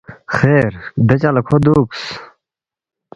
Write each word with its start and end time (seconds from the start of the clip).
“خیر 0.35 0.71
دے 1.07 1.15
جق 1.21 1.31
لہ 1.35 1.41
کھو 1.47 1.57
دُوکس 1.63 2.01